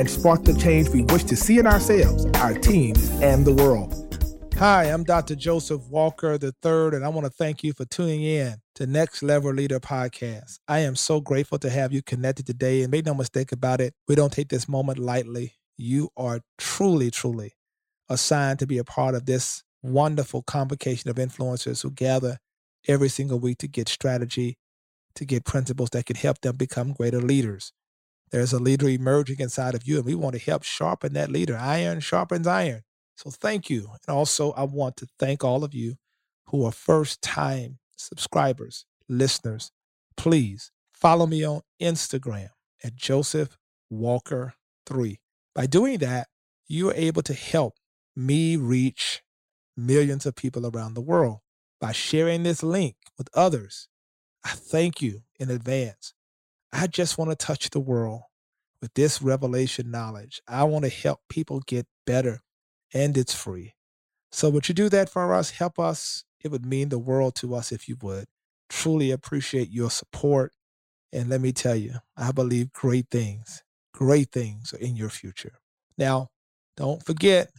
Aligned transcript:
and 0.00 0.08
spark 0.08 0.44
the 0.44 0.54
change 0.54 0.88
we 0.88 1.02
wish 1.02 1.24
to 1.24 1.36
see 1.36 1.58
in 1.58 1.66
ourselves, 1.66 2.24
our 2.40 2.54
teams, 2.54 3.10
and 3.20 3.44
the 3.44 3.52
world. 3.52 4.06
Hi, 4.56 4.84
I'm 4.84 5.04
Dr. 5.04 5.34
Joseph 5.34 5.86
Walker 5.88 6.38
III, 6.42 6.96
and 6.96 7.04
I 7.04 7.08
want 7.10 7.26
to 7.26 7.30
thank 7.30 7.62
you 7.62 7.74
for 7.74 7.84
tuning 7.84 8.22
in 8.22 8.56
to 8.76 8.86
Next 8.86 9.22
Level 9.22 9.52
Leader 9.52 9.78
Podcast. 9.78 10.58
I 10.66 10.78
am 10.78 10.96
so 10.96 11.20
grateful 11.20 11.58
to 11.58 11.68
have 11.68 11.92
you 11.92 12.02
connected 12.02 12.46
today, 12.46 12.80
and 12.80 12.90
make 12.90 13.04
no 13.04 13.12
mistake 13.12 13.52
about 13.52 13.82
it, 13.82 13.92
we 14.08 14.14
don't 14.14 14.32
take 14.32 14.48
this 14.48 14.66
moment 14.66 14.98
lightly. 14.98 15.52
You 15.76 16.08
are 16.16 16.40
truly, 16.56 17.10
truly 17.10 17.52
assigned 18.08 18.58
to 18.60 18.66
be 18.66 18.78
a 18.78 18.84
part 18.84 19.14
of 19.14 19.26
this 19.26 19.62
wonderful 19.82 20.40
convocation 20.40 21.10
of 21.10 21.16
influencers 21.16 21.82
who 21.82 21.90
gather 21.90 22.38
every 22.88 23.10
single 23.10 23.38
week 23.38 23.58
to 23.58 23.68
get 23.68 23.86
strategy 23.86 24.56
to 25.16 25.26
get 25.26 25.44
principles 25.44 25.90
that 25.90 26.06
can 26.06 26.16
help 26.16 26.40
them 26.40 26.56
become 26.56 26.92
greater 26.92 27.20
leaders. 27.20 27.72
There's 28.32 28.52
a 28.52 28.58
leader 28.58 28.88
emerging 28.88 29.40
inside 29.40 29.74
of 29.74 29.86
you, 29.86 29.96
and 29.96 30.04
we 30.06 30.14
want 30.14 30.34
to 30.34 30.40
help 30.40 30.62
sharpen 30.62 31.14
that 31.14 31.30
leader. 31.30 31.56
Iron 31.56 32.00
sharpens 32.00 32.46
iron. 32.46 32.82
So 33.16 33.30
thank 33.30 33.68
you. 33.68 33.90
And 34.06 34.16
also, 34.16 34.52
I 34.52 34.64
want 34.64 34.96
to 34.98 35.08
thank 35.18 35.44
all 35.44 35.64
of 35.64 35.74
you 35.74 35.96
who 36.46 36.64
are 36.64 36.72
first 36.72 37.22
time 37.22 37.78
subscribers, 37.96 38.86
listeners. 39.08 39.72
Please 40.16 40.70
follow 40.92 41.26
me 41.26 41.44
on 41.44 41.62
Instagram 41.82 42.48
at 42.84 42.96
Joseph 42.96 43.58
Walker 43.90 44.54
3. 44.86 45.20
By 45.54 45.66
doing 45.66 45.98
that, 45.98 46.28
you 46.68 46.90
are 46.90 46.94
able 46.94 47.22
to 47.22 47.34
help 47.34 47.74
me 48.16 48.56
reach 48.56 49.22
millions 49.76 50.26
of 50.26 50.36
people 50.36 50.66
around 50.66 50.94
the 50.94 51.00
world 51.00 51.38
by 51.80 51.92
sharing 51.92 52.42
this 52.42 52.62
link 52.62 52.96
with 53.18 53.28
others 53.34 53.88
I 54.44 54.50
thank 54.50 55.02
you 55.02 55.20
in 55.38 55.50
advance. 55.50 56.14
I 56.72 56.86
just 56.86 57.18
want 57.18 57.30
to 57.30 57.36
touch 57.36 57.70
the 57.70 57.80
world 57.80 58.22
with 58.80 58.94
this 58.94 59.22
revelation 59.22 59.90
knowledge. 59.90 60.40
I 60.48 60.64
want 60.64 60.84
to 60.84 60.90
help 60.90 61.20
people 61.28 61.60
get 61.66 61.86
better, 62.06 62.40
and 62.94 63.16
it's 63.16 63.34
free. 63.34 63.74
So, 64.32 64.50
would 64.50 64.68
you 64.68 64.74
do 64.74 64.88
that 64.90 65.10
for 65.10 65.34
us? 65.34 65.50
Help 65.50 65.78
us. 65.78 66.24
It 66.42 66.50
would 66.50 66.64
mean 66.66 66.88
the 66.88 66.98
world 66.98 67.34
to 67.36 67.54
us 67.54 67.72
if 67.72 67.88
you 67.88 67.96
would. 68.02 68.26
Truly 68.68 69.10
appreciate 69.10 69.70
your 69.70 69.90
support. 69.90 70.52
And 71.12 71.28
let 71.28 71.40
me 71.40 71.52
tell 71.52 71.76
you, 71.76 71.94
I 72.16 72.32
believe 72.32 72.72
great 72.72 73.08
things, 73.10 73.62
great 73.92 74.30
things 74.32 74.72
are 74.72 74.78
in 74.78 74.96
your 74.96 75.10
future. 75.10 75.58
Now, 75.98 76.28
don't 76.76 77.04
forget 77.04 77.50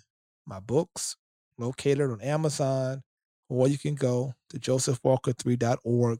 my 0.45 0.59
books 0.59 1.17
located 1.58 2.09
on 2.09 2.22
Amazon, 2.22 3.03
or 3.49 3.67
you 3.67 3.77
can 3.77 3.95
go 3.95 4.33
to 4.49 4.59
josephwalker3.org 4.59 6.19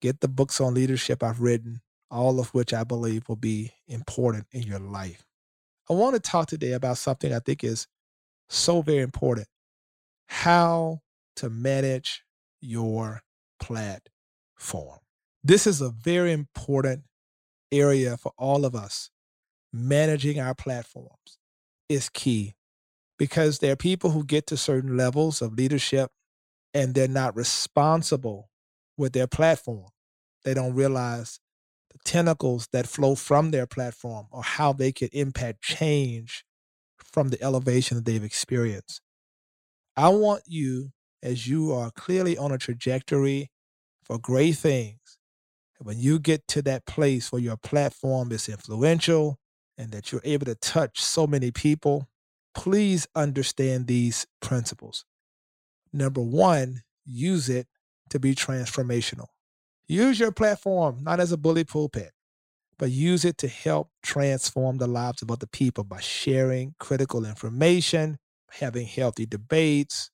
Get 0.00 0.20
the 0.20 0.28
books 0.28 0.60
on 0.60 0.74
leadership 0.74 1.22
I've 1.22 1.40
written, 1.40 1.80
all 2.10 2.40
of 2.40 2.48
which 2.54 2.72
I 2.72 2.84
believe 2.84 3.28
will 3.28 3.36
be 3.36 3.72
important 3.86 4.46
in 4.52 4.62
your 4.62 4.78
life. 4.78 5.24
I 5.90 5.94
want 5.94 6.14
to 6.14 6.20
talk 6.20 6.48
today 6.48 6.72
about 6.72 6.98
something 6.98 7.32
I 7.32 7.38
think 7.38 7.64
is 7.64 7.86
so 8.48 8.82
very 8.82 9.02
important 9.02 9.46
how 10.26 11.00
to 11.36 11.48
manage 11.48 12.22
your 12.60 13.22
platform. 13.60 14.98
This 15.42 15.66
is 15.66 15.80
a 15.80 15.90
very 15.90 16.32
important 16.32 17.04
area 17.72 18.16
for 18.16 18.32
all 18.38 18.64
of 18.64 18.74
us. 18.74 19.10
Managing 19.72 20.40
our 20.40 20.54
platforms 20.54 21.38
is 21.88 22.08
key 22.08 22.54
because 23.18 23.58
there 23.58 23.72
are 23.72 23.76
people 23.76 24.10
who 24.10 24.24
get 24.24 24.46
to 24.46 24.56
certain 24.56 24.96
levels 24.96 25.42
of 25.42 25.54
leadership 25.54 26.10
and 26.72 26.94
they're 26.94 27.08
not 27.08 27.36
responsible 27.36 28.50
with 28.96 29.12
their 29.12 29.26
platform. 29.26 29.88
They 30.44 30.54
don't 30.54 30.74
realize 30.74 31.40
the 31.90 31.98
tentacles 32.04 32.68
that 32.72 32.86
flow 32.86 33.14
from 33.14 33.50
their 33.50 33.66
platform 33.66 34.26
or 34.30 34.42
how 34.42 34.72
they 34.72 34.92
can 34.92 35.08
impact 35.12 35.62
change 35.62 36.44
from 36.98 37.28
the 37.28 37.42
elevation 37.42 37.96
that 37.96 38.04
they've 38.04 38.24
experienced. 38.24 39.00
I 39.96 40.08
want 40.10 40.42
you, 40.46 40.90
as 41.22 41.48
you 41.48 41.72
are 41.72 41.90
clearly 41.90 42.36
on 42.38 42.52
a 42.52 42.58
trajectory 42.58 43.50
for 44.02 44.18
great 44.18 44.56
things, 44.56 45.18
when 45.80 45.98
you 45.98 46.18
get 46.18 46.46
to 46.48 46.62
that 46.62 46.86
place 46.86 47.30
where 47.30 47.40
your 47.40 47.56
platform 47.56 48.32
is 48.32 48.48
influential 48.48 49.38
and 49.76 49.92
that 49.92 50.10
you're 50.10 50.20
able 50.24 50.46
to 50.46 50.56
touch 50.56 51.00
so 51.00 51.26
many 51.26 51.50
people, 51.50 52.08
please 52.54 53.06
understand 53.14 53.86
these 53.86 54.26
principles. 54.40 55.04
Number 55.92 56.20
one, 56.20 56.82
use 57.04 57.48
it 57.48 57.68
to 58.10 58.18
be 58.18 58.34
transformational. 58.34 59.26
Use 59.88 60.20
your 60.20 60.32
platform 60.32 60.98
not 61.02 61.18
as 61.18 61.32
a 61.32 61.38
bully 61.38 61.64
pulpit, 61.64 62.12
but 62.78 62.90
use 62.90 63.24
it 63.24 63.38
to 63.38 63.48
help 63.48 63.90
transform 64.02 64.76
the 64.76 64.86
lives 64.86 65.22
of 65.22 65.30
other 65.30 65.46
people 65.46 65.82
by 65.82 65.98
sharing 65.98 66.74
critical 66.78 67.24
information, 67.24 68.18
having 68.50 68.86
healthy 68.86 69.24
debates, 69.24 70.10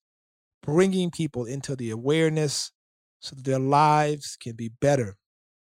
bringing 0.63 1.11
people 1.11 1.43
into 1.43 1.75
the 1.75 1.89
awareness 1.89 2.71
so 3.19 3.35
that 3.35 3.43
their 3.43 3.59
lives 3.59 4.37
can 4.39 4.55
be 4.55 4.69
better. 4.69 5.17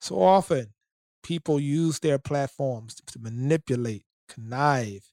So 0.01 0.23
often, 0.23 0.75
people 1.25 1.59
use 1.59 1.99
their 1.99 2.21
platforms 2.21 2.95
to 3.05 3.19
manipulate, 3.19 4.05
connive, 4.29 5.11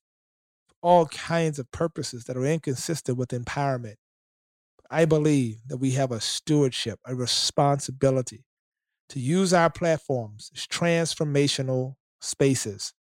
all 0.83 1.07
kinds 1.07 1.57
of 1.57 1.71
purposes 1.71 2.25
that 2.25 2.37
are 2.37 2.45
inconsistent 2.45 3.17
with 3.17 3.29
empowerment. 3.29 3.95
I 4.91 5.05
believe 5.05 5.57
that 5.67 5.77
we 5.77 5.91
have 5.91 6.11
a 6.11 6.21
stewardship, 6.21 6.99
a 7.03 7.15
responsibility 7.15 8.45
to 9.09 9.19
use 9.19 9.53
our 9.53 9.69
platforms 9.69 10.51
as 10.55 10.65
transformational 10.65 11.95
spaces 12.21 12.93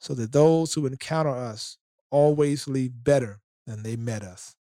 so 0.00 0.14
that 0.14 0.32
those 0.32 0.74
who 0.74 0.86
encounter 0.86 1.30
us 1.30 1.76
always 2.10 2.68
leave 2.68 2.92
better 3.04 3.40
than 3.66 3.82
they 3.82 3.96
met 3.96 4.22
us. 4.22 4.54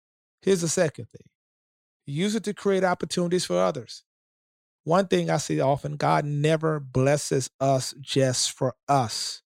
Here's 0.42 0.60
the 0.60 0.68
second 0.68 1.06
thing 1.06 1.26
use 2.06 2.34
it 2.34 2.44
to 2.44 2.54
create 2.54 2.84
opportunities 2.84 3.44
for 3.44 3.58
others. 3.58 4.04
One 4.84 5.06
thing 5.06 5.30
I 5.30 5.38
see 5.38 5.60
often 5.60 5.96
God 5.96 6.26
never 6.26 6.78
blesses 6.78 7.50
us 7.58 7.94
just 8.00 8.52
for 8.52 8.74
us. 8.86 9.42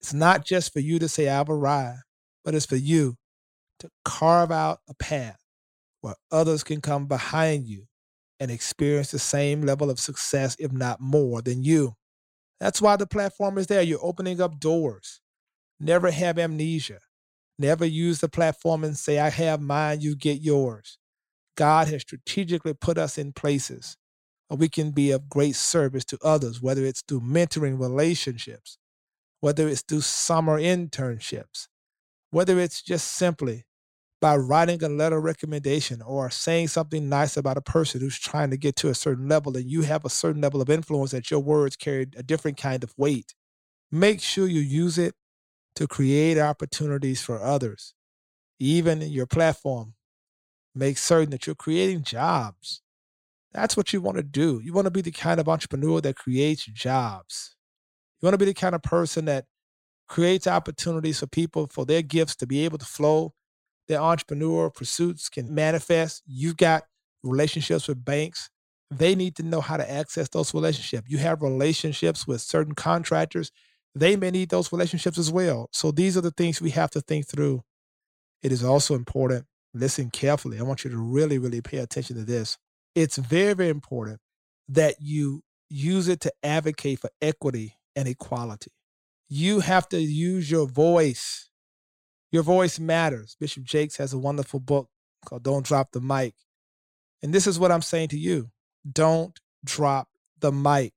It's 0.00 0.14
not 0.14 0.44
just 0.44 0.72
for 0.72 0.80
you 0.80 0.98
to 0.98 1.08
say, 1.08 1.28
I've 1.28 1.50
arrived, 1.50 2.02
but 2.44 2.54
it's 2.54 2.64
for 2.64 2.76
you 2.76 3.16
to 3.80 3.90
carve 4.04 4.50
out 4.50 4.80
a 4.88 4.94
path 4.94 5.40
where 6.00 6.14
others 6.30 6.64
can 6.64 6.80
come 6.80 7.06
behind 7.06 7.66
you 7.66 7.86
and 8.38 8.50
experience 8.50 9.10
the 9.10 9.18
same 9.18 9.62
level 9.62 9.90
of 9.90 9.98
success, 9.98 10.56
if 10.58 10.72
not 10.72 11.00
more, 11.00 11.42
than 11.42 11.62
you. 11.62 11.94
That's 12.60 12.80
why 12.80 12.96
the 12.96 13.06
platform 13.06 13.58
is 13.58 13.66
there. 13.66 13.82
You're 13.82 14.04
opening 14.04 14.40
up 14.40 14.58
doors. 14.58 15.20
Never 15.78 16.10
have 16.10 16.38
amnesia. 16.38 17.00
Never 17.58 17.84
use 17.84 18.20
the 18.20 18.28
platform 18.28 18.84
and 18.84 18.96
say, 18.96 19.18
I 19.18 19.30
have 19.30 19.60
mine, 19.60 20.00
you 20.00 20.14
get 20.14 20.42
yours. 20.42 20.98
God 21.56 21.88
has 21.88 22.02
strategically 22.02 22.74
put 22.74 22.98
us 22.98 23.16
in 23.16 23.32
places 23.32 23.96
where 24.48 24.58
we 24.58 24.68
can 24.68 24.90
be 24.90 25.10
of 25.10 25.28
great 25.28 25.56
service 25.56 26.04
to 26.06 26.18
others, 26.22 26.60
whether 26.60 26.84
it's 26.84 27.02
through 27.02 27.22
mentoring 27.22 27.80
relationships, 27.80 28.78
whether 29.40 29.66
it's 29.68 29.82
through 29.82 30.02
summer 30.02 30.60
internships, 30.60 31.68
whether 32.30 32.58
it's 32.58 32.82
just 32.82 33.08
simply 33.08 33.64
by 34.20 34.36
writing 34.36 34.82
a 34.82 34.88
letter 34.88 35.18
of 35.18 35.24
recommendation 35.24 36.00
or 36.00 36.30
saying 36.30 36.68
something 36.68 37.08
nice 37.08 37.36
about 37.36 37.58
a 37.58 37.62
person 37.62 38.00
who's 38.00 38.18
trying 38.18 38.50
to 38.50 38.56
get 38.56 38.76
to 38.76 38.88
a 38.88 38.94
certain 38.94 39.28
level 39.28 39.56
and 39.56 39.70
you 39.70 39.82
have 39.82 40.04
a 40.04 40.10
certain 40.10 40.40
level 40.40 40.62
of 40.62 40.70
influence 40.70 41.10
that 41.10 41.30
your 41.30 41.40
words 41.40 41.76
carry 41.76 42.06
a 42.16 42.22
different 42.22 42.56
kind 42.56 42.82
of 42.82 42.94
weight. 42.96 43.34
Make 43.92 44.20
sure 44.20 44.46
you 44.46 44.60
use 44.60 44.98
it 44.98 45.14
to 45.76 45.86
create 45.86 46.38
opportunities 46.38 47.20
for 47.20 47.42
others. 47.42 47.94
Even 48.58 49.02
in 49.02 49.10
your 49.10 49.26
platform, 49.26 49.94
make 50.74 50.96
certain 50.96 51.30
that 51.30 51.46
you're 51.46 51.54
creating 51.54 52.02
jobs. 52.02 52.80
That's 53.52 53.76
what 53.76 53.92
you 53.92 54.00
want 54.00 54.16
to 54.16 54.22
do. 54.22 54.60
You 54.64 54.72
want 54.72 54.86
to 54.86 54.90
be 54.90 55.02
the 55.02 55.10
kind 55.10 55.40
of 55.40 55.48
entrepreneur 55.48 56.00
that 56.00 56.16
creates 56.16 56.64
jobs. 56.64 57.56
You 58.20 58.26
want 58.26 58.34
to 58.34 58.38
be 58.38 58.46
the 58.46 58.54
kind 58.54 58.74
of 58.74 58.82
person 58.82 59.26
that 59.26 59.44
creates 60.08 60.46
opportunities 60.46 61.20
for 61.20 61.26
people 61.26 61.66
for 61.66 61.84
their 61.84 62.02
gifts 62.02 62.36
to 62.36 62.46
be 62.46 62.64
able 62.64 62.78
to 62.78 62.86
flow 62.86 63.34
their 63.88 64.00
entrepreneur 64.00 64.70
pursuits 64.70 65.28
can 65.28 65.54
manifest. 65.54 66.22
You've 66.26 66.56
got 66.56 66.84
relationships 67.22 67.88
with 67.88 68.04
banks. 68.04 68.50
They 68.90 69.14
need 69.14 69.36
to 69.36 69.42
know 69.42 69.60
how 69.60 69.76
to 69.76 69.90
access 69.90 70.28
those 70.28 70.54
relationships. 70.54 71.08
You 71.10 71.18
have 71.18 71.42
relationships 71.42 72.26
with 72.26 72.40
certain 72.40 72.74
contractors. 72.74 73.52
They 73.94 74.16
may 74.16 74.30
need 74.30 74.50
those 74.50 74.72
relationships 74.72 75.18
as 75.18 75.32
well. 75.32 75.68
So 75.72 75.90
these 75.90 76.16
are 76.16 76.20
the 76.20 76.30
things 76.30 76.60
we 76.60 76.70
have 76.70 76.90
to 76.92 77.00
think 77.00 77.26
through. 77.28 77.62
it 78.42 78.52
is 78.52 78.64
also 78.64 78.94
important, 78.94 79.46
listen 79.74 80.10
carefully. 80.10 80.58
I 80.58 80.62
want 80.62 80.84
you 80.84 80.90
to 80.90 80.98
really, 80.98 81.38
really 81.38 81.60
pay 81.60 81.78
attention 81.78 82.16
to 82.16 82.24
this. 82.24 82.58
It's 82.94 83.16
very, 83.16 83.54
very 83.54 83.70
important 83.70 84.20
that 84.68 84.96
you 85.00 85.42
use 85.68 86.08
it 86.08 86.20
to 86.22 86.32
advocate 86.42 87.00
for 87.00 87.10
equity 87.20 87.76
and 87.96 88.08
equality. 88.08 88.72
You 89.28 89.60
have 89.60 89.88
to 89.90 90.00
use 90.00 90.50
your 90.50 90.66
voice. 90.68 91.45
Your 92.36 92.42
voice 92.42 92.78
matters. 92.78 93.34
Bishop 93.40 93.64
Jakes 93.64 93.96
has 93.96 94.12
a 94.12 94.18
wonderful 94.18 94.60
book 94.60 94.90
called 95.24 95.42
Don't 95.42 95.64
Drop 95.64 95.92
the 95.92 96.02
Mic. 96.02 96.34
And 97.22 97.32
this 97.32 97.46
is 97.46 97.58
what 97.58 97.72
I'm 97.72 97.80
saying 97.80 98.08
to 98.08 98.18
you 98.18 98.50
don't 98.92 99.40
drop 99.64 100.08
the 100.38 100.52
mic. 100.52 100.92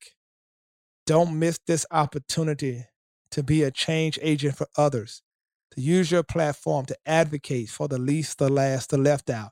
Don't 1.05 1.39
miss 1.39 1.57
this 1.65 1.85
opportunity 1.91 2.83
to 3.31 3.41
be 3.41 3.63
a 3.63 3.71
change 3.71 4.19
agent 4.21 4.57
for 4.57 4.67
others, 4.75 5.23
to 5.71 5.79
use 5.79 6.11
your 6.11 6.23
platform 6.23 6.85
to 6.87 6.97
advocate 7.05 7.69
for 7.69 7.87
the 7.87 7.99
least, 7.99 8.37
the 8.37 8.49
last, 8.49 8.89
the 8.89 8.97
left 8.97 9.29
out, 9.29 9.51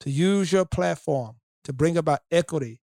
to 0.00 0.10
use 0.10 0.52
your 0.52 0.66
platform 0.66 1.36
to 1.64 1.72
bring 1.72 1.96
about 1.96 2.20
equity 2.30 2.82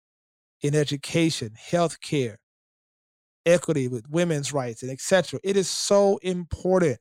in 0.64 0.74
education, 0.74 1.52
health 1.56 2.02
care, 2.02 2.40
equity 3.46 3.88
with 3.88 4.10
women's 4.10 4.52
rights, 4.52 4.82
and 4.82 4.90
etc. 4.90 5.40
It 5.44 5.56
is 5.56 5.70
so 5.70 6.18
important 6.24 6.98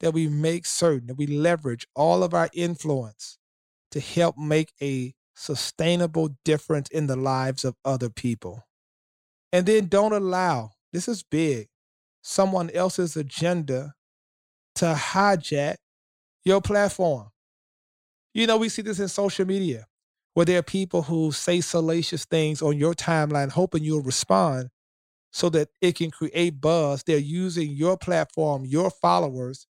that 0.00 0.12
we 0.12 0.28
make 0.28 0.66
certain 0.66 1.06
that 1.06 1.16
we 1.16 1.26
leverage 1.26 1.86
all 1.94 2.22
of 2.22 2.34
our 2.34 2.50
influence 2.52 3.38
to 3.90 4.00
help 4.00 4.36
make 4.36 4.72
a 4.82 5.14
sustainable 5.34 6.36
difference 6.44 6.88
in 6.90 7.06
the 7.06 7.16
lives 7.16 7.64
of 7.64 7.76
other 7.84 8.10
people. 8.10 8.64
And 9.52 9.66
then 9.66 9.86
don't 9.86 10.12
allow, 10.12 10.72
this 10.92 11.08
is 11.08 11.22
big, 11.22 11.68
someone 12.22 12.70
else's 12.70 13.16
agenda 13.16 13.94
to 14.76 14.94
hijack 14.94 15.76
your 16.44 16.60
platform. 16.60 17.28
You 18.32 18.46
know, 18.46 18.56
we 18.56 18.68
see 18.68 18.82
this 18.82 18.98
in 18.98 19.08
social 19.08 19.46
media 19.46 19.86
where 20.34 20.46
there 20.46 20.58
are 20.58 20.62
people 20.62 21.02
who 21.02 21.30
say 21.30 21.60
salacious 21.60 22.24
things 22.24 22.60
on 22.60 22.76
your 22.76 22.94
timeline, 22.94 23.50
hoping 23.50 23.84
you'll 23.84 24.02
respond 24.02 24.70
so 25.32 25.48
that 25.50 25.68
it 25.80 25.96
can 25.96 26.10
create 26.10 26.60
buzz. 26.60 27.04
They're 27.04 27.18
using 27.18 27.70
your 27.70 27.96
platform, 27.96 28.64
your 28.64 28.90
followers, 28.90 29.66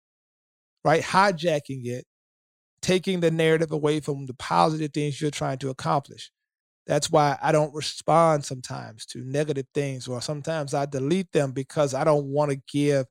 right? 0.85 1.03
Hijacking 1.03 1.87
it, 1.87 2.05
taking 2.82 3.21
the 3.21 3.31
narrative 3.31 3.73
away 3.73 4.00
from 4.00 4.27
the 4.27 4.35
positive 4.35 4.93
things 4.93 5.21
you're 5.21 5.31
trying 5.31 5.59
to 5.59 5.71
accomplish. 5.71 6.31
That's 6.87 7.11
why 7.11 7.38
I 7.43 7.53
don't 7.53 7.75
respond 7.75 8.44
sometimes 8.44 9.06
to 9.06 9.21
negative 9.25 9.67
things, 9.75 10.09
or 10.09 10.21
sometimes 10.23 10.75
I 10.75 10.87
delete 10.87 11.32
them 11.32 11.53
because 11.53 11.94
I 11.94 12.05
don't 12.05 12.27
want 12.27 12.50
to 12.53 12.59
give 12.73 13.06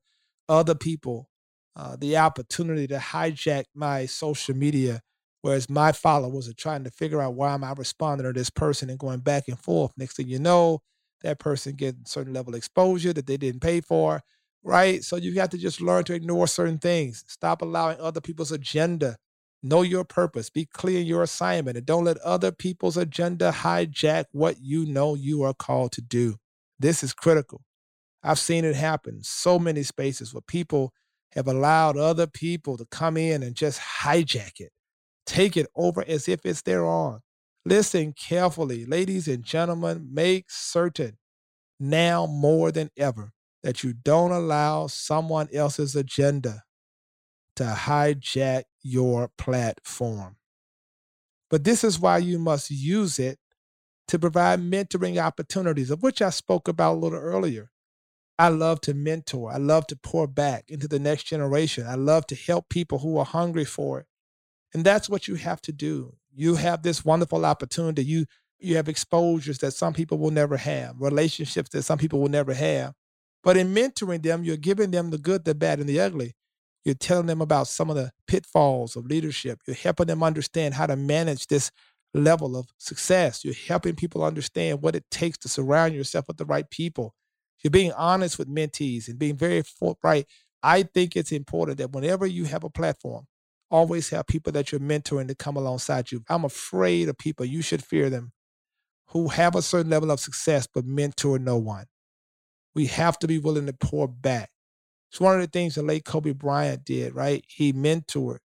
other 0.50 0.76
people 0.76 1.30
uh, 1.76 1.96
the 2.00 2.18
opportunity 2.18 2.88
to 2.88 2.98
hijack 2.98 3.66
my 3.76 4.06
social 4.06 4.56
media 4.56 5.02
Whereas 5.42 5.70
my 5.70 5.94
followers 5.94 6.50
are 6.50 6.54
trying 6.54 6.84
to 6.84 6.92
figure 6.92 7.22
out 7.22 7.34
why 7.36 7.54
am 7.54 7.64
I 7.64 7.72
responding 7.72 8.26
to 8.28 8.34
this 8.34 8.50
person 8.50 8.90
and 8.90 9.00
going 9.00 9.22
back 9.22 9.48
and 9.48 9.58
forth. 9.58 9.94
Next 9.98 10.18
thing 10.18 10.28
you 10.28 10.38
know, 10.40 10.82
that 11.22 11.40
person 11.40 11.76
getting 11.76 12.04
certain 12.06 12.34
level 12.34 12.54
of 12.54 12.58
exposure 12.58 13.14
that 13.14 13.26
they 13.26 13.38
didn't 13.38 13.62
pay 13.62 13.82
for, 13.82 14.22
right? 14.64 15.04
So 15.04 15.16
you 15.16 15.34
got 15.34 15.52
to 15.52 15.58
just 15.58 15.82
learn 15.82 16.04
to 16.06 16.14
ignore 16.14 16.48
certain 16.48 16.80
things. 16.80 17.24
Stop 17.28 17.62
allowing 17.62 18.00
other 18.00 18.22
people's 18.22 18.52
agenda. 18.52 19.18
Know 19.62 19.82
your 19.82 20.06
purpose. 20.06 20.50
Be 20.50 20.66
clear 20.66 21.02
in 21.02 21.08
your 21.08 21.24
assignment, 21.24 21.78
and 21.78 21.86
don't 21.86 22.06
let 22.06 22.18
other 22.20 22.52
people's 22.52 22.98
agenda 22.98 23.52
hijack 23.52 24.26
what 24.32 24.58
you 24.62 24.86
know 24.86 25.16
you 25.16 25.44
are 25.44 25.54
called 25.54 25.92
to 25.94 26.02
do. 26.02 26.38
This 26.80 27.04
is 27.04 27.14
critical. 27.14 27.62
I've 28.24 28.40
seen 28.40 28.66
it 28.66 28.76
happen 28.76 29.24
so 29.24 29.60
many 29.60 29.84
spaces 29.84 30.34
where 30.34 30.42
people 30.42 30.94
have 31.34 31.48
allowed 31.48 31.98
other 31.98 32.28
people 32.28 32.78
to 32.78 32.86
come 32.86 33.18
in 33.18 33.44
and 33.44 33.56
just 33.56 33.80
hijack 33.80 34.60
it 34.60 34.72
take 35.30 35.56
it 35.56 35.68
over 35.76 36.04
as 36.08 36.28
if 36.28 36.46
it's 36.46 36.64
their 36.64 36.86
own. 36.86 37.20
Listen 37.66 38.14
carefully, 38.14 38.86
ladies 38.86 39.28
and 39.28 39.44
gentlemen, 39.44 40.10
make 40.12 40.46
certain 40.50 41.18
now 41.80 42.26
more 42.26 42.72
than 42.72 42.90
ever 42.98 43.32
that 43.64 43.84
you 43.84 43.94
don't 43.94 44.32
allow 44.32 44.88
someone 44.88 45.50
else's 45.54 45.96
agenda 45.96 46.64
to 47.56 47.64
hijack 47.64 48.64
your 48.82 49.30
platform. 49.38 50.38
But 51.50 51.64
this 51.64 51.84
is 51.84 52.00
why 52.00 52.20
you 52.20 52.40
must 52.40 52.70
use 52.72 53.20
it 53.20 53.40
to 54.08 54.20
provide 54.20 54.60
mentoring 54.60 55.22
opportunities, 55.22 55.92
of 55.92 56.02
which 56.02 56.22
I 56.22 56.30
spoke 56.30 56.68
about 56.68 56.94
a 56.94 57.00
little 57.00 57.20
earlier. 57.20 57.72
I 58.38 58.48
love 58.48 58.80
to 58.82 58.94
mentor. 58.94 59.52
I 59.52 59.58
love 59.58 59.86
to 59.88 59.98
pour 59.98 60.26
back 60.26 60.66
into 60.70 60.88
the 60.88 61.00
next 61.00 61.24
generation. 61.24 61.86
I 61.86 61.96
love 61.96 62.26
to 62.28 62.36
help 62.36 62.70
people 62.70 63.00
who 63.00 63.18
are 63.18 63.26
hungry 63.26 63.66
for 63.66 64.00
it. 64.00 64.06
And 64.74 64.86
that's 64.86 65.10
what 65.10 65.28
you 65.28 65.36
have 65.36 65.62
to 65.64 65.74
do. 65.74 66.16
You 66.34 66.56
have 66.56 66.84
this 66.84 67.04
wonderful 67.04 67.46
opportunity. 67.46 68.06
You 68.06 68.26
you 68.62 68.76
have 68.76 68.90
exposures 68.90 69.58
that 69.60 69.72
some 69.72 69.94
people 69.94 70.18
will 70.18 70.32
never 70.32 70.58
have, 70.58 70.96
relationships 71.00 71.70
that 71.70 71.84
some 71.84 71.98
people 71.98 72.20
will 72.20 72.30
never 72.30 72.54
have. 72.54 72.94
But 73.44 73.58
in 73.58 73.74
mentoring 73.74 74.24
them, 74.24 74.44
you're 74.44 74.58
giving 74.58 74.92
them 74.92 75.12
the 75.12 75.18
good, 75.18 75.46
the 75.46 75.56
bad, 75.56 75.80
and 75.80 75.88
the 75.88 76.00
ugly. 76.00 76.34
You're 76.84 76.96
telling 76.96 77.28
them 77.28 77.42
about 77.42 77.68
some 77.68 77.90
of 77.90 77.96
the 77.96 78.12
pitfalls 78.28 78.96
of 78.96 79.06
leadership. 79.06 79.60
You're 79.66 79.76
helping 79.76 80.08
them 80.08 80.24
understand 80.24 80.74
how 80.74 80.88
to 80.88 80.96
manage 80.96 81.48
this 81.48 81.72
level 82.14 82.58
of 82.58 82.68
success. 82.78 83.44
You're 83.46 83.54
helping 83.68 83.96
people 83.96 84.24
understand 84.24 84.82
what 84.82 84.96
it 84.96 85.06
takes 85.12 85.38
to 85.40 85.50
surround 85.50 85.94
yourself 85.94 86.26
with 86.28 86.38
the 86.38 86.46
right 86.46 86.70
people. 86.70 87.14
You're 87.64 87.72
being 87.72 87.92
honest 87.94 88.40
with 88.40 88.48
mentees 88.48 89.08
and 89.08 89.20
being 89.20 89.38
very 89.38 89.62
forthright. 89.62 90.26
I 90.64 90.84
think 90.84 91.16
it's 91.16 91.32
important 91.32 91.78
that 91.78 91.92
whenever 91.92 92.26
you 92.26 92.46
have 92.46 92.64
a 92.64 92.70
platform, 92.70 93.26
always 93.70 94.10
have 94.10 94.28
people 94.28 94.52
that 94.54 94.72
you're 94.72 94.80
mentoring 94.80 95.28
to 95.28 95.36
come 95.36 95.56
alongside 95.56 96.12
you. 96.12 96.24
I'm 96.30 96.46
afraid 96.46 97.10
of 97.10 97.18
people, 97.18 97.46
you 97.46 97.62
should 97.62 97.84
fear 97.84 98.10
them, 98.10 98.32
who 99.10 99.28
have 99.30 99.56
a 99.56 99.62
certain 99.62 99.92
level 99.92 100.12
of 100.12 100.20
success 100.20 100.68
but 100.74 100.86
mentor 100.86 101.38
no 101.40 101.58
one. 101.58 101.86
We 102.80 102.86
have 102.86 103.20
to 103.20 103.28
be 103.28 103.40
willing 103.40 103.66
to 103.66 103.74
pour 103.74 104.08
back. 104.08 104.52
It's 105.12 105.20
one 105.20 105.36
of 105.36 105.42
the 105.42 105.48
things 105.48 105.76
the 105.76 105.84
late 105.84 106.06
Kobe 106.06 106.32
Bryant 106.32 106.86
did, 106.86 107.14
right? 107.14 107.44
He 107.46 107.74
mentored 107.74 108.38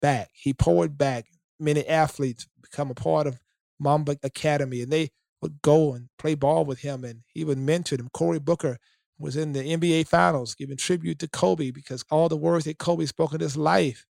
back, 0.00 0.30
he 0.32 0.54
poured 0.54 0.96
back. 0.96 1.26
Many 1.60 1.86
athletes 1.86 2.46
become 2.62 2.90
a 2.90 2.94
part 2.94 3.26
of 3.26 3.38
Mamba 3.78 4.16
Academy 4.22 4.80
and 4.80 4.90
they 4.90 5.10
would 5.42 5.60
go 5.60 5.92
and 5.92 6.08
play 6.18 6.34
ball 6.34 6.64
with 6.64 6.78
him 6.78 7.04
and 7.04 7.24
he 7.26 7.44
would 7.44 7.58
mentor 7.58 7.98
them. 7.98 8.08
Cory 8.14 8.38
Booker 8.38 8.78
was 9.18 9.36
in 9.36 9.52
the 9.52 9.60
NBA 9.60 10.08
finals 10.08 10.54
giving 10.54 10.78
tribute 10.78 11.18
to 11.18 11.28
Kobe 11.28 11.70
because 11.70 12.06
all 12.10 12.30
the 12.30 12.38
words 12.38 12.64
that 12.64 12.78
Kobe 12.78 13.04
spoke 13.04 13.34
in 13.34 13.40
his 13.40 13.58
life 13.58 14.06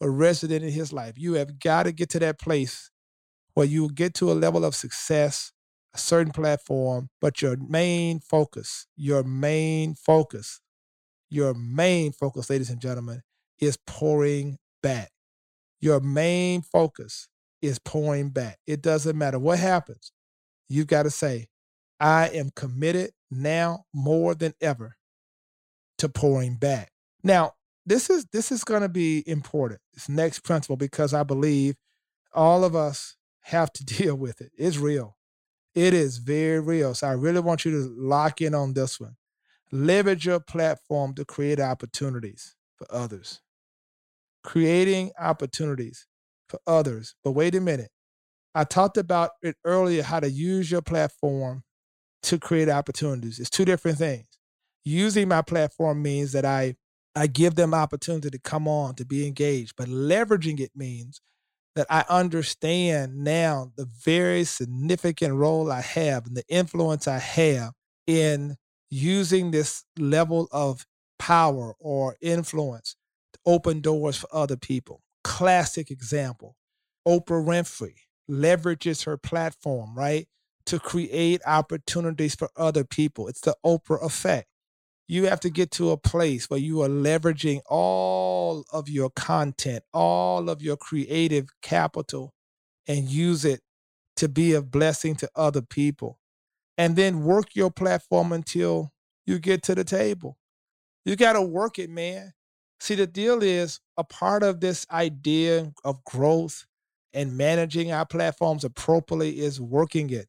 were 0.00 0.12
resident 0.12 0.64
in 0.64 0.70
his 0.70 0.92
life. 0.92 1.14
You 1.16 1.32
have 1.32 1.58
got 1.58 1.82
to 1.82 1.90
get 1.90 2.10
to 2.10 2.20
that 2.20 2.38
place 2.38 2.92
where 3.54 3.66
you 3.66 3.90
get 3.90 4.14
to 4.14 4.30
a 4.30 4.34
level 4.34 4.64
of 4.64 4.76
success, 4.76 5.50
a 5.94 5.98
certain 5.98 6.32
platform, 6.32 7.08
but 7.20 7.42
your 7.42 7.56
main 7.56 8.20
focus, 8.20 8.86
your 8.96 9.22
main 9.22 9.94
focus, 9.94 10.60
your 11.28 11.54
main 11.54 12.12
focus, 12.12 12.50
ladies 12.50 12.70
and 12.70 12.80
gentlemen, 12.80 13.22
is 13.60 13.78
pouring 13.86 14.58
back. 14.82 15.10
Your 15.80 16.00
main 16.00 16.62
focus 16.62 17.28
is 17.62 17.78
pouring 17.78 18.30
back. 18.30 18.58
It 18.66 18.82
doesn't 18.82 19.16
matter 19.16 19.38
what 19.38 19.58
happens. 19.58 20.12
You've 20.68 20.86
got 20.86 21.04
to 21.04 21.10
say, 21.10 21.48
I 21.98 22.28
am 22.28 22.50
committed 22.54 23.10
now 23.30 23.84
more 23.92 24.34
than 24.34 24.54
ever 24.60 24.96
to 25.98 26.08
pouring 26.08 26.56
back. 26.56 26.92
Now, 27.22 27.52
this 27.86 28.08
is 28.08 28.26
this 28.32 28.52
is 28.52 28.64
going 28.64 28.82
to 28.82 28.88
be 28.88 29.22
important. 29.26 29.80
This 29.94 30.08
next 30.08 30.40
principle 30.40 30.76
because 30.76 31.12
I 31.12 31.22
believe 31.22 31.76
all 32.32 32.64
of 32.64 32.74
us 32.76 33.16
have 33.42 33.72
to 33.74 33.84
deal 33.84 34.14
with 34.14 34.40
it. 34.40 34.52
It's 34.56 34.78
real. 34.78 35.16
It 35.74 35.94
is 35.94 36.18
very 36.18 36.60
real. 36.60 36.94
So 36.94 37.06
I 37.06 37.12
really 37.12 37.40
want 37.40 37.64
you 37.64 37.70
to 37.72 37.94
lock 37.96 38.40
in 38.40 38.54
on 38.54 38.74
this 38.74 38.98
one. 39.00 39.16
Leverage 39.72 40.26
your 40.26 40.40
platform 40.40 41.14
to 41.14 41.24
create 41.24 41.60
opportunities 41.60 42.56
for 42.76 42.86
others. 42.90 43.40
Creating 44.42 45.12
opportunities 45.18 46.06
for 46.48 46.58
others. 46.66 47.14
But 47.22 47.32
wait 47.32 47.54
a 47.54 47.60
minute. 47.60 47.90
I 48.54 48.64
talked 48.64 48.96
about 48.96 49.32
it 49.42 49.56
earlier 49.64 50.02
how 50.02 50.20
to 50.20 50.30
use 50.30 50.70
your 50.70 50.82
platform 50.82 51.62
to 52.24 52.38
create 52.38 52.68
opportunities. 52.68 53.38
It's 53.38 53.50
two 53.50 53.64
different 53.64 53.98
things. 53.98 54.26
Using 54.84 55.28
my 55.28 55.42
platform 55.42 56.02
means 56.02 56.32
that 56.32 56.44
I 56.44 56.76
I 57.16 57.26
give 57.26 57.56
them 57.56 57.74
opportunity 57.74 58.30
to 58.30 58.38
come 58.38 58.68
on, 58.68 58.94
to 58.96 59.04
be 59.04 59.26
engaged. 59.26 59.74
But 59.76 59.88
leveraging 59.88 60.60
it 60.60 60.72
means 60.76 61.20
that 61.76 61.86
I 61.88 62.04
understand 62.08 63.18
now 63.18 63.72
the 63.76 63.86
very 64.04 64.44
significant 64.44 65.34
role 65.34 65.70
I 65.70 65.80
have 65.80 66.26
and 66.26 66.36
the 66.36 66.44
influence 66.48 67.06
I 67.06 67.18
have 67.18 67.72
in 68.06 68.56
using 68.90 69.50
this 69.50 69.84
level 69.98 70.48
of 70.50 70.84
power 71.18 71.74
or 71.78 72.16
influence 72.20 72.96
to 73.34 73.40
open 73.46 73.80
doors 73.80 74.16
for 74.16 74.28
other 74.32 74.56
people. 74.56 75.02
Classic 75.22 75.90
example 75.90 76.56
Oprah 77.06 77.44
Winfrey 77.44 77.94
leverages 78.30 79.04
her 79.04 79.16
platform, 79.16 79.94
right, 79.96 80.26
to 80.66 80.78
create 80.78 81.40
opportunities 81.46 82.34
for 82.34 82.50
other 82.56 82.84
people. 82.84 83.28
It's 83.28 83.40
the 83.40 83.56
Oprah 83.64 84.04
effect 84.04 84.49
You 85.10 85.26
have 85.26 85.40
to 85.40 85.50
get 85.50 85.72
to 85.72 85.90
a 85.90 85.96
place 85.96 86.48
where 86.48 86.60
you 86.60 86.82
are 86.82 86.88
leveraging 86.88 87.62
all 87.66 88.64
of 88.72 88.88
your 88.88 89.10
content, 89.10 89.82
all 89.92 90.48
of 90.48 90.62
your 90.62 90.76
creative 90.76 91.48
capital, 91.62 92.32
and 92.86 93.08
use 93.08 93.44
it 93.44 93.60
to 94.14 94.28
be 94.28 94.54
a 94.54 94.62
blessing 94.62 95.16
to 95.16 95.28
other 95.34 95.62
people. 95.62 96.20
And 96.78 96.94
then 96.94 97.24
work 97.24 97.56
your 97.56 97.72
platform 97.72 98.30
until 98.30 98.92
you 99.26 99.40
get 99.40 99.64
to 99.64 99.74
the 99.74 99.82
table. 99.82 100.38
You 101.04 101.16
got 101.16 101.32
to 101.32 101.42
work 101.42 101.80
it, 101.80 101.90
man. 101.90 102.32
See, 102.78 102.94
the 102.94 103.08
deal 103.08 103.42
is 103.42 103.80
a 103.96 104.04
part 104.04 104.44
of 104.44 104.60
this 104.60 104.86
idea 104.92 105.72
of 105.82 106.04
growth 106.04 106.66
and 107.12 107.36
managing 107.36 107.90
our 107.90 108.06
platforms 108.06 108.62
appropriately 108.62 109.40
is 109.40 109.60
working 109.60 110.10
it, 110.10 110.28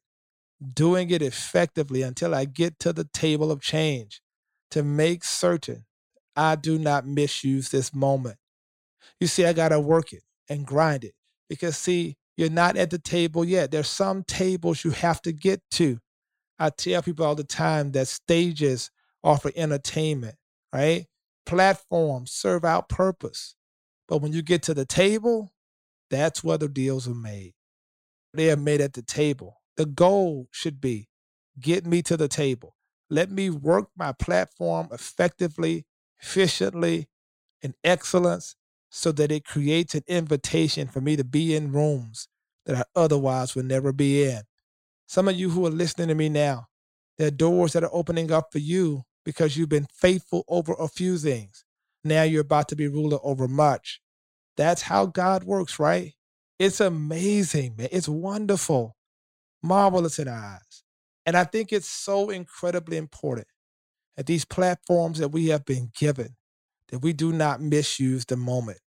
doing 0.74 1.08
it 1.10 1.22
effectively 1.22 2.02
until 2.02 2.34
I 2.34 2.46
get 2.46 2.80
to 2.80 2.92
the 2.92 3.04
table 3.04 3.52
of 3.52 3.60
change 3.60 4.20
to 4.72 4.82
make 4.82 5.24
certain 5.24 5.84
I 6.34 6.56
do 6.56 6.78
not 6.78 7.06
misuse 7.06 7.68
this 7.68 7.94
moment. 7.94 8.36
You 9.20 9.26
see, 9.26 9.44
I 9.44 9.52
got 9.52 9.68
to 9.68 9.80
work 9.80 10.12
it 10.12 10.22
and 10.48 10.66
grind 10.66 11.04
it 11.04 11.14
because, 11.48 11.76
see, 11.76 12.16
you're 12.36 12.50
not 12.50 12.76
at 12.76 12.90
the 12.90 12.98
table 12.98 13.44
yet. 13.44 13.70
There's 13.70 13.88
some 13.88 14.24
tables 14.24 14.84
you 14.84 14.92
have 14.92 15.20
to 15.22 15.32
get 15.32 15.60
to. 15.72 15.98
I 16.58 16.70
tell 16.70 17.02
people 17.02 17.26
all 17.26 17.34
the 17.34 17.44
time 17.44 17.92
that 17.92 18.08
stages 18.08 18.90
for 19.22 19.52
entertainment, 19.54 20.36
right? 20.72 21.06
Platforms 21.44 22.32
serve 22.32 22.64
out 22.64 22.88
purpose. 22.88 23.54
But 24.08 24.18
when 24.18 24.32
you 24.32 24.42
get 24.42 24.62
to 24.64 24.74
the 24.74 24.86
table, 24.86 25.52
that's 26.10 26.42
where 26.42 26.58
the 26.58 26.68
deals 26.68 27.06
are 27.06 27.14
made. 27.14 27.52
They 28.32 28.50
are 28.50 28.56
made 28.56 28.80
at 28.80 28.94
the 28.94 29.02
table. 29.02 29.60
The 29.76 29.86
goal 29.86 30.48
should 30.50 30.80
be 30.80 31.08
get 31.60 31.86
me 31.86 32.00
to 32.02 32.16
the 32.16 32.28
table. 32.28 32.74
Let 33.12 33.30
me 33.30 33.50
work 33.50 33.90
my 33.94 34.12
platform 34.12 34.88
effectively, 34.90 35.84
efficiently, 36.18 37.10
in 37.60 37.74
excellence 37.84 38.56
so 38.90 39.12
that 39.12 39.30
it 39.30 39.44
creates 39.44 39.94
an 39.94 40.04
invitation 40.06 40.88
for 40.88 41.02
me 41.02 41.16
to 41.16 41.22
be 41.22 41.54
in 41.54 41.72
rooms 41.72 42.28
that 42.64 42.74
I 42.74 42.84
otherwise 42.96 43.54
would 43.54 43.66
never 43.66 43.92
be 43.92 44.24
in. 44.24 44.44
Some 45.06 45.28
of 45.28 45.36
you 45.36 45.50
who 45.50 45.66
are 45.66 45.70
listening 45.70 46.08
to 46.08 46.14
me 46.14 46.30
now, 46.30 46.68
there 47.18 47.26
are 47.26 47.30
doors 47.30 47.74
that 47.74 47.84
are 47.84 47.90
opening 47.92 48.32
up 48.32 48.50
for 48.50 48.60
you 48.60 49.02
because 49.26 49.58
you've 49.58 49.68
been 49.68 49.88
faithful 49.92 50.44
over 50.48 50.72
a 50.78 50.88
few 50.88 51.18
things. 51.18 51.66
Now 52.02 52.22
you're 52.22 52.40
about 52.40 52.70
to 52.70 52.76
be 52.76 52.88
ruler 52.88 53.18
over 53.22 53.46
much. 53.46 54.00
That's 54.56 54.80
how 54.80 55.04
God 55.04 55.44
works, 55.44 55.78
right? 55.78 56.14
It's 56.58 56.80
amazing, 56.80 57.76
man. 57.76 57.88
It's 57.92 58.08
wonderful, 58.08 58.96
marvelous 59.62 60.18
in 60.18 60.28
our 60.28 60.34
eyes. 60.62 60.81
And 61.24 61.36
I 61.36 61.44
think 61.44 61.72
it's 61.72 61.88
so 61.88 62.30
incredibly 62.30 62.96
important 62.96 63.46
that 64.16 64.26
these 64.26 64.44
platforms 64.44 65.18
that 65.18 65.28
we 65.28 65.48
have 65.48 65.64
been 65.64 65.90
given, 65.96 66.36
that 66.88 66.98
we 66.98 67.12
do 67.12 67.32
not 67.32 67.60
misuse 67.60 68.24
the 68.24 68.36
moment, 68.36 68.78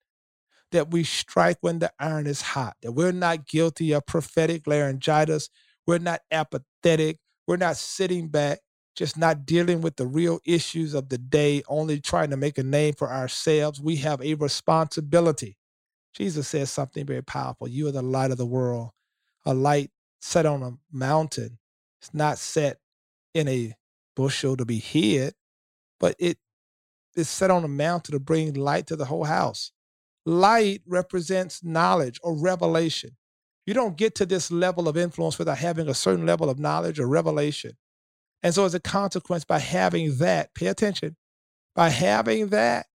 that 0.72 0.92
we 0.92 1.04
strike 1.04 1.58
when 1.62 1.80
the 1.80 1.92
iron 2.00 2.28
is 2.28 2.42
hot, 2.42 2.76
that 2.82 2.92
we're 2.92 3.12
not 3.12 3.48
guilty 3.48 3.94
of 3.94 4.06
prophetic 4.06 4.68
laryngitis, 4.68 5.50
we're 5.88 6.00
not 6.00 6.22
apathetic, 6.32 7.20
we're 7.48 7.58
not 7.58 7.78
sitting 7.78 8.28
back, 8.28 8.60
just 8.96 9.18
not 9.18 9.46
dealing 9.46 9.82
with 9.82 9.96
the 9.96 10.06
real 10.06 10.40
issues 10.46 10.94
of 10.94 11.10
the 11.10 11.18
day, 11.18 11.64
only 11.68 12.00
trying 12.00 12.30
to 12.30 12.38
make 12.38 12.58
a 12.58 12.64
name 12.64 12.94
for 12.94 13.12
ourselves. 13.12 13.82
We 13.82 13.98
have 13.98 14.22
a 14.22 14.34
responsibility. 14.36 15.58
Jesus 16.14 16.48
says 16.48 16.72
something 16.72 17.06
very 17.06 17.24
powerful. 17.24 17.68
You 17.68 17.88
are 17.88 17.92
the 17.92 18.02
light 18.02 18.32
of 18.32 18.38
the 18.38 18.46
world, 18.46 18.92
a 19.46 19.54
light 19.54 19.92
set 20.22 20.46
on 20.46 20.64
a 20.64 20.72
mountain. 20.92 21.60
It's 22.06 22.14
not 22.14 22.38
set 22.38 22.78
in 23.34 23.48
a 23.48 23.74
bushel 24.16 24.56
to 24.58 24.66
be 24.66 24.78
hid, 24.78 25.34
but 26.00 26.16
it 26.20 26.38
is 27.16 27.28
set 27.28 27.50
on 27.50 27.64
a 27.64 27.68
mountain 27.68 28.14
to 28.14 28.20
bring 28.20 28.54
light 28.54 28.86
to 28.88 28.96
the 28.96 29.06
whole 29.06 29.24
house. 29.24 29.72
Light 30.24 30.84
represents 30.86 31.64
knowledge 31.64 32.20
or 32.22 32.38
revelation. 32.38 33.18
You 33.66 33.74
don't 33.74 33.98
get 33.98 34.14
to 34.16 34.28
this 34.28 34.52
level 34.52 34.88
of 34.88 34.98
influence 34.98 35.40
without 35.40 35.58
having 35.58 35.90
a 35.90 35.96
certain 35.96 36.28
level 36.28 36.48
of 36.48 36.60
knowledge 36.60 37.00
or 37.00 37.08
revelation. 37.08 37.72
And 38.44 38.54
so, 38.54 38.66
as 38.66 38.76
a 38.76 38.80
consequence, 38.80 39.44
by 39.44 39.58
having 39.58 40.20
that, 40.20 40.54
pay 40.54 40.68
attention, 40.68 41.16
by 41.74 41.90
having 41.90 42.50
that, 42.50 42.86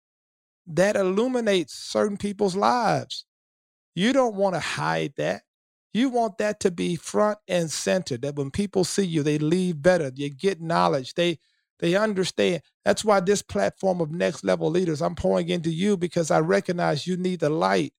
that 0.67 0.95
illuminates 0.95 1.73
certain 1.73 2.15
people's 2.15 2.55
lives. 2.55 3.25
You 3.93 4.13
don't 4.13 4.35
want 4.35 4.55
to 4.55 4.61
hide 4.61 5.15
that. 5.17 5.41
You 5.93 6.09
want 6.09 6.37
that 6.37 6.59
to 6.61 6.71
be 6.71 6.95
front 6.95 7.39
and 7.47 7.69
center, 7.69 8.17
that 8.17 8.35
when 8.35 8.51
people 8.51 8.83
see 8.83 9.05
you, 9.05 9.23
they 9.23 9.37
leave 9.37 9.81
better, 9.81 10.09
they 10.09 10.29
get 10.29 10.61
knowledge, 10.61 11.15
they 11.15 11.39
they 11.79 11.95
understand. 11.95 12.61
That's 12.85 13.03
why 13.03 13.19
this 13.19 13.41
platform 13.41 14.01
of 14.01 14.11
next 14.11 14.43
level 14.43 14.69
leaders, 14.69 15.01
I'm 15.01 15.15
pouring 15.15 15.49
into 15.49 15.71
you 15.71 15.97
because 15.97 16.29
I 16.29 16.39
recognize 16.39 17.07
you 17.07 17.17
need 17.17 17.39
the 17.39 17.49
light, 17.49 17.93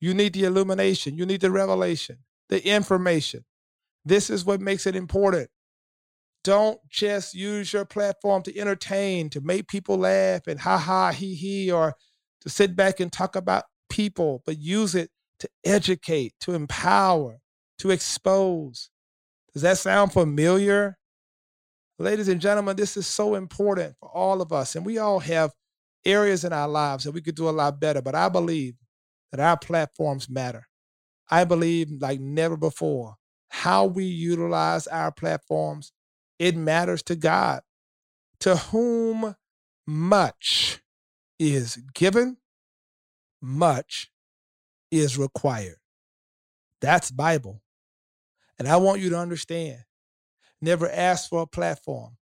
you 0.00 0.14
need 0.14 0.32
the 0.34 0.44
illumination, 0.44 1.16
you 1.16 1.24
need 1.24 1.40
the 1.40 1.50
revelation, 1.50 2.18
the 2.48 2.66
information. 2.66 3.44
This 4.04 4.30
is 4.30 4.44
what 4.44 4.60
makes 4.60 4.86
it 4.86 4.96
important. 4.96 5.48
Don't 6.42 6.80
just 6.88 7.34
use 7.34 7.72
your 7.72 7.84
platform 7.84 8.42
to 8.44 8.58
entertain, 8.58 9.30
to 9.30 9.40
make 9.40 9.68
people 9.68 9.98
laugh 9.98 10.46
and 10.46 10.58
ha 10.58 10.78
ha, 10.78 11.12
he 11.12 11.34
he, 11.34 11.70
or 11.70 11.94
to 12.40 12.48
sit 12.48 12.74
back 12.74 12.98
and 12.98 13.12
talk 13.12 13.36
about 13.36 13.64
people, 13.90 14.42
but 14.44 14.58
use 14.58 14.94
it 14.94 15.10
to 15.40 15.48
educate, 15.64 16.34
to 16.40 16.54
empower, 16.54 17.40
to 17.78 17.90
expose. 17.90 18.90
Does 19.52 19.62
that 19.62 19.78
sound 19.78 20.12
familiar? 20.12 20.96
Ladies 21.98 22.28
and 22.28 22.40
gentlemen, 22.40 22.76
this 22.76 22.96
is 22.96 23.06
so 23.06 23.34
important 23.34 23.96
for 24.00 24.08
all 24.08 24.40
of 24.40 24.52
us. 24.52 24.76
And 24.76 24.86
we 24.86 24.98
all 24.98 25.18
have 25.18 25.52
areas 26.04 26.44
in 26.44 26.52
our 26.52 26.68
lives 26.68 27.04
that 27.04 27.12
we 27.12 27.20
could 27.20 27.34
do 27.34 27.48
a 27.48 27.50
lot 27.50 27.80
better. 27.80 28.00
But 28.00 28.14
I 28.14 28.28
believe 28.28 28.74
that 29.30 29.40
our 29.40 29.56
platforms 29.56 30.28
matter. 30.28 30.66
I 31.30 31.44
believe, 31.44 31.90
like 32.00 32.20
never 32.20 32.56
before, 32.56 33.16
how 33.48 33.86
we 33.86 34.04
utilize 34.04 34.86
our 34.86 35.12
platforms 35.12 35.92
it 36.38 36.56
matters 36.56 37.02
to 37.04 37.16
God, 37.16 37.60
to 38.40 38.56
whom 38.56 39.36
much 39.86 40.80
is 41.38 41.76
given, 41.94 42.38
much 43.42 44.10
is 44.90 45.18
required. 45.18 45.76
That's 46.80 47.10
Bible. 47.10 47.62
And 48.58 48.68
I 48.68 48.76
want 48.76 49.00
you 49.00 49.10
to 49.10 49.18
understand 49.18 49.78
never 50.60 50.90
ask 50.90 51.28
for 51.30 51.42
a 51.42 51.46
platform 51.46 52.16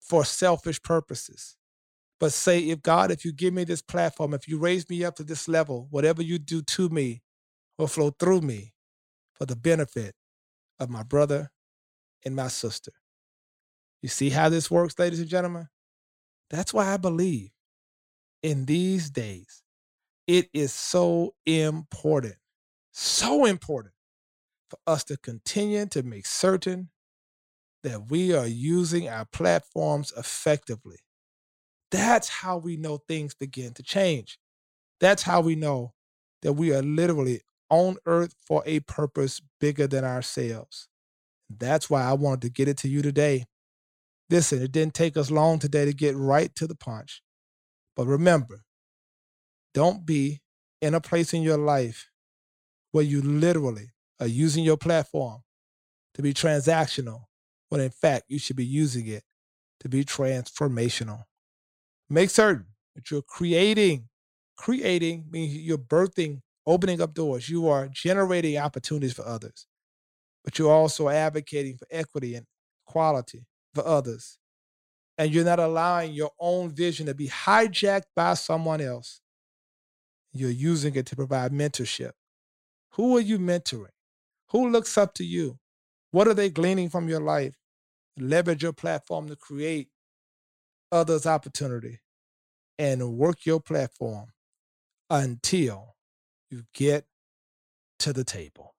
for 0.00 0.24
selfish 0.24 0.82
purposes, 0.82 1.56
but 2.18 2.32
say, 2.32 2.60
if 2.60 2.82
God, 2.82 3.10
if 3.10 3.24
you 3.24 3.32
give 3.32 3.52
me 3.52 3.64
this 3.64 3.82
platform, 3.82 4.34
if 4.34 4.48
you 4.48 4.58
raise 4.58 4.88
me 4.88 5.04
up 5.04 5.16
to 5.16 5.24
this 5.24 5.48
level, 5.48 5.86
whatever 5.90 6.22
you 6.22 6.38
do 6.38 6.62
to 6.62 6.88
me 6.88 7.22
will 7.78 7.86
flow 7.86 8.10
through 8.10 8.40
me 8.40 8.72
for 9.34 9.46
the 9.46 9.56
benefit 9.56 10.14
of 10.78 10.88
my 10.90 11.02
brother 11.02 11.50
and 12.24 12.34
my 12.34 12.48
sister. 12.48 12.92
You 14.00 14.08
see 14.08 14.30
how 14.30 14.48
this 14.48 14.70
works, 14.70 14.98
ladies 14.98 15.20
and 15.20 15.28
gentlemen? 15.28 15.68
That's 16.50 16.74
why 16.74 16.92
I 16.92 16.96
believe 16.96 17.50
in 18.42 18.66
these 18.66 19.10
days, 19.10 19.61
it 20.26 20.48
is 20.52 20.72
so 20.72 21.34
important, 21.46 22.36
so 22.92 23.44
important 23.44 23.94
for 24.70 24.78
us 24.86 25.04
to 25.04 25.16
continue 25.18 25.86
to 25.86 26.02
make 26.02 26.26
certain 26.26 26.90
that 27.84 28.10
we 28.10 28.34
are 28.34 28.46
using 28.46 29.08
our 29.08 29.26
platforms 29.26 30.12
effectively. 30.16 30.98
That's 31.90 32.28
how 32.28 32.58
we 32.58 32.76
know 32.76 32.98
things 32.98 33.34
begin 33.34 33.74
to 33.74 33.82
change. 33.82 34.38
That's 35.00 35.22
how 35.24 35.40
we 35.42 35.56
know 35.56 35.94
that 36.42 36.54
we 36.54 36.74
are 36.74 36.82
literally 36.82 37.42
on 37.70 37.98
earth 38.06 38.34
for 38.46 38.62
a 38.66 38.80
purpose 38.80 39.40
bigger 39.60 39.86
than 39.86 40.04
ourselves. 40.04 40.88
That's 41.50 41.90
why 41.90 42.02
I 42.02 42.14
wanted 42.14 42.42
to 42.42 42.50
get 42.50 42.68
it 42.68 42.78
to 42.78 42.88
you 42.88 43.02
today 43.02 43.46
Listen, 44.30 44.62
it 44.62 44.72
didn't 44.72 44.94
take 44.94 45.16
us 45.16 45.30
long 45.30 45.58
today 45.58 45.84
to 45.84 45.92
get 45.92 46.16
right 46.16 46.54
to 46.56 46.66
the 46.66 46.74
punch. 46.74 47.22
But 47.96 48.06
remember, 48.06 48.64
don't 49.74 50.04
be 50.06 50.42
in 50.80 50.94
a 50.94 51.00
place 51.00 51.32
in 51.32 51.42
your 51.42 51.56
life 51.56 52.10
where 52.92 53.04
you 53.04 53.22
literally 53.22 53.90
are 54.20 54.26
using 54.26 54.64
your 54.64 54.76
platform 54.76 55.42
to 56.14 56.22
be 56.22 56.34
transactional 56.34 57.24
when 57.70 57.80
in 57.80 57.90
fact 57.90 58.24
you 58.28 58.38
should 58.38 58.56
be 58.56 58.66
using 58.66 59.06
it 59.06 59.24
to 59.80 59.88
be 59.88 60.04
transformational. 60.04 61.24
Make 62.10 62.28
certain 62.28 62.66
that 62.94 63.10
you're 63.10 63.22
creating, 63.22 64.10
creating 64.58 65.24
means 65.30 65.56
you're 65.56 65.78
birthing, 65.78 66.42
opening 66.66 67.00
up 67.00 67.14
doors. 67.14 67.48
You 67.48 67.68
are 67.68 67.88
generating 67.88 68.58
opportunities 68.58 69.14
for 69.14 69.26
others, 69.26 69.66
but 70.44 70.58
you're 70.58 70.70
also 70.70 71.08
advocating 71.08 71.78
for 71.78 71.86
equity 71.90 72.34
and 72.34 72.46
quality 72.86 73.46
for 73.74 73.86
others. 73.86 74.38
And 75.16 75.32
you're 75.32 75.44
not 75.44 75.58
allowing 75.58 76.12
your 76.12 76.30
own 76.38 76.70
vision 76.70 77.06
to 77.06 77.14
be 77.14 77.28
hijacked 77.28 78.04
by 78.14 78.34
someone 78.34 78.82
else. 78.82 79.21
You're 80.32 80.50
using 80.50 80.94
it 80.94 81.06
to 81.06 81.16
provide 81.16 81.52
mentorship. 81.52 82.12
Who 82.92 83.16
are 83.16 83.20
you 83.20 83.38
mentoring? 83.38 83.88
Who 84.50 84.68
looks 84.70 84.96
up 84.98 85.14
to 85.14 85.24
you? 85.24 85.58
What 86.10 86.28
are 86.28 86.34
they 86.34 86.50
gleaning 86.50 86.88
from 86.90 87.08
your 87.08 87.20
life? 87.20 87.56
Leverage 88.18 88.62
your 88.62 88.72
platform 88.72 89.28
to 89.28 89.36
create 89.36 89.88
others 90.90 91.26
opportunity 91.26 92.00
and 92.78 93.16
work 93.16 93.46
your 93.46 93.60
platform 93.60 94.26
until 95.08 95.94
you 96.50 96.64
get 96.74 97.06
to 97.98 98.12
the 98.12 98.24
table. 98.24 98.74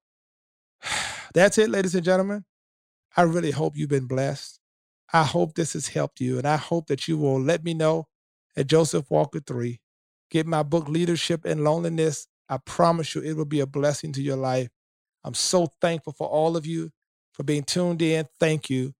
That's 1.34 1.58
it, 1.58 1.70
ladies 1.70 1.94
and 1.94 2.04
gentlemen. 2.04 2.44
I 3.16 3.22
really 3.22 3.50
hope 3.52 3.76
you've 3.76 3.90
been 3.90 4.06
blessed. 4.06 4.60
I 5.12 5.24
hope 5.24 5.54
this 5.54 5.74
has 5.74 5.88
helped 5.88 6.20
you, 6.20 6.38
and 6.38 6.46
I 6.46 6.56
hope 6.56 6.86
that 6.88 7.06
you 7.06 7.16
will 7.16 7.40
let 7.40 7.64
me 7.64 7.74
know 7.74 8.08
at 8.56 8.66
Joseph 8.66 9.10
Walker 9.10 9.40
3. 9.40 9.80
Get 10.30 10.46
my 10.46 10.62
book, 10.62 10.88
Leadership 10.88 11.44
and 11.44 11.64
Loneliness. 11.64 12.26
I 12.48 12.58
promise 12.58 13.14
you 13.14 13.22
it 13.22 13.34
will 13.34 13.44
be 13.44 13.60
a 13.60 13.66
blessing 13.66 14.12
to 14.14 14.22
your 14.22 14.36
life. 14.36 14.68
I'm 15.24 15.34
so 15.34 15.68
thankful 15.80 16.12
for 16.12 16.28
all 16.28 16.56
of 16.56 16.66
you 16.66 16.90
for 17.32 17.42
being 17.42 17.62
tuned 17.62 18.02
in. 18.02 18.26
Thank 18.38 18.68
you. 18.70 18.92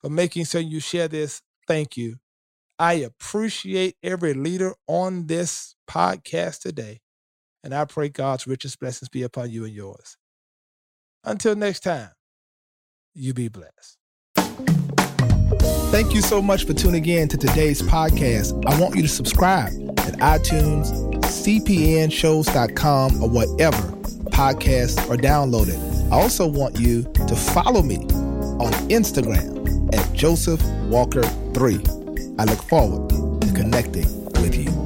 For 0.00 0.10
making 0.10 0.44
sure 0.46 0.60
you 0.60 0.80
share 0.80 1.08
this. 1.08 1.42
Thank 1.66 1.96
you. 1.96 2.16
I 2.78 2.94
appreciate 2.94 3.96
every 4.02 4.34
leader 4.34 4.74
on 4.88 5.26
this 5.26 5.76
podcast 5.88 6.60
today. 6.60 7.00
And 7.62 7.72
I 7.72 7.84
pray 7.84 8.08
God's 8.08 8.46
richest 8.46 8.80
blessings 8.80 9.08
be 9.08 9.22
upon 9.22 9.50
you 9.50 9.64
and 9.64 9.72
yours. 9.72 10.16
Until 11.22 11.54
next 11.54 11.80
time, 11.80 12.10
you 13.14 13.32
be 13.32 13.48
blessed. 13.48 13.98
Thank 15.92 16.14
you 16.14 16.22
so 16.22 16.42
much 16.42 16.66
for 16.66 16.72
tuning 16.72 17.06
in 17.06 17.28
to 17.28 17.36
today's 17.36 17.82
podcast. 17.82 18.64
I 18.66 18.80
want 18.80 18.96
you 18.96 19.02
to 19.02 19.08
subscribe 19.08 19.72
at 20.06 20.14
iTunes, 20.18 20.92
cpnshows.com, 21.22 23.22
or 23.22 23.28
whatever 23.28 23.82
podcasts 24.30 24.98
are 25.10 25.16
downloaded. 25.16 25.78
I 26.10 26.16
also 26.16 26.46
want 26.46 26.78
you 26.78 27.02
to 27.26 27.36
follow 27.36 27.82
me 27.82 27.96
on 27.96 28.72
Instagram 28.88 29.94
at 29.94 30.12
Joseph 30.12 30.62
Walker 30.88 31.22
3. 31.22 31.80
I 32.38 32.44
look 32.44 32.62
forward 32.62 33.08
to 33.10 33.52
connecting 33.54 34.24
with 34.34 34.54
you. 34.54 34.81